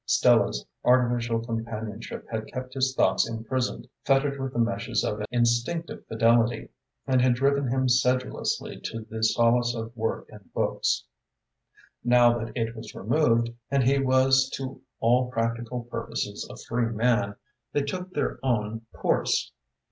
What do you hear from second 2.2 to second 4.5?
had kept his thoughts imprisoned, fettered